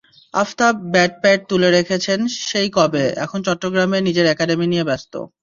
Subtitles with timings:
[0.33, 2.19] Aftab bat pad তুলে রেখেছেন
[2.41, 5.13] সেই কবে, এখন চট্টগ্রামে নিজের একাডেমি নিয়ে ব্যস্ত।